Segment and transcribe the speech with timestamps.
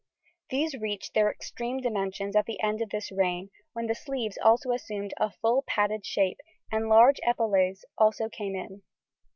[0.49, 4.71] These reached their extreme dimensions at the end of this reign, when the sleeves also
[4.71, 6.39] assumed a full padded shape
[6.71, 8.81] and large epaulets also came in.